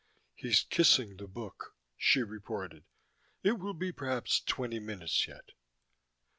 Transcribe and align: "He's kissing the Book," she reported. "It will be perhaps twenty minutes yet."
"He's 0.33 0.63
kissing 0.63 1.17
the 1.17 1.27
Book," 1.27 1.75
she 1.95 2.23
reported. 2.23 2.85
"It 3.43 3.59
will 3.59 3.75
be 3.75 3.91
perhaps 3.91 4.39
twenty 4.41 4.79
minutes 4.79 5.27
yet." 5.27 5.51